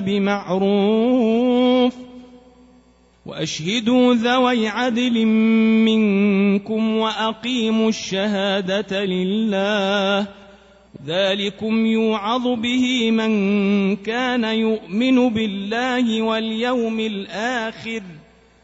بمعروف 0.00 1.94
واشهدوا 3.26 4.14
ذوي 4.14 4.68
عدل 4.68 5.26
منكم 5.84 6.96
واقيموا 6.96 7.88
الشهاده 7.88 9.04
لله 9.04 10.26
ذلكم 11.06 11.86
يوعظ 11.86 12.48
به 12.48 13.10
من 13.10 13.96
كان 13.96 14.44
يؤمن 14.44 15.28
بالله 15.28 16.22
واليوم 16.22 17.00
الآخر 17.00 18.02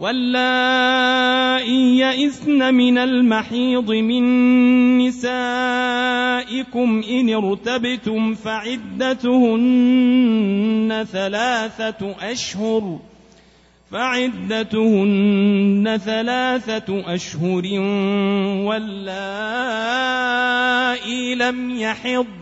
واللائي 0.00 1.98
يئسن 1.98 2.74
من 2.74 2.98
المحيض 2.98 3.90
من 3.90 4.22
نسائكم 4.98 7.02
إن 7.10 7.34
ارتبتم 7.34 8.34
فعدتهن 8.34 9.62
ثلاثة 11.12 12.14
أشهر 12.20 12.98
فعدتهن 13.90 14.40
ثلاثة 16.04 17.14
أشهر 17.14 17.62
واللائي 18.66 19.62
لم 21.34 21.70
يحضن 21.70 22.41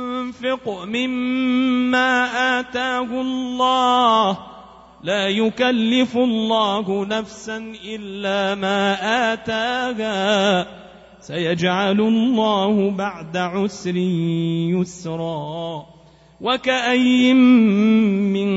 مما 0.85 2.25
آتاه 2.59 3.21
الله. 3.21 4.37
لا 5.03 5.27
يكلف 5.27 6.17
الله 6.17 7.05
نفسا 7.05 7.73
إلا 7.85 8.55
ما 8.55 8.97
آتاها. 9.33 10.67
سيجعل 11.21 12.01
الله 12.01 12.91
بعد 12.91 13.37
عسر 13.37 13.95
يسرا. 14.77 15.85
وكأي 16.41 17.33
من 17.33 18.51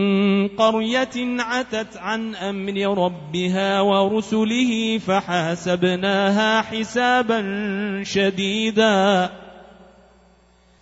قرية 0.49 1.43
عتت 1.43 1.97
عن 1.97 2.35
أمر 2.35 3.05
ربها 3.05 3.81
ورسله 3.81 4.99
فحاسبناها 4.99 6.63
حسابا 6.63 7.43
شديدا. 8.03 9.31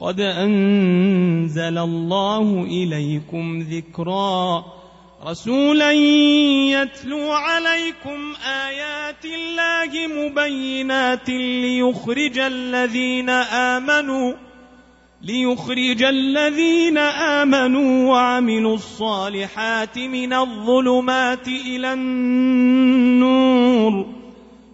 قد 0.00 0.20
أنزل 0.20 1.78
الله 1.78 2.62
إليكم 2.62 3.60
ذكرا. 3.70 4.64
رسولا 5.26 5.92
يتلو 5.92 7.32
عليكم 7.32 8.34
آيات 8.66 9.24
الله 9.24 10.06
مبينات 10.06 11.28
ليخرج 11.28 12.38
الذين 12.38 13.30
آمنوا 13.30 14.32
ليخرج 15.22 16.02
الذين 16.02 16.98
آمنوا 16.98 18.10
وعملوا 18.10 18.74
الصالحات 18.74 19.98
من 19.98 20.32
الظلمات 20.32 21.48
إلى 21.48 21.92
النور. 21.92 23.40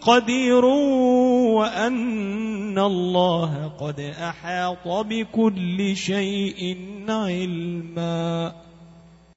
قدير 0.00 0.64
وأن 1.54 2.78
الله 2.78 3.72
قد 3.80 4.00
أحاط 4.00 4.88
بكل 4.88 5.96
شيء 5.96 6.76
علما. 7.08 8.52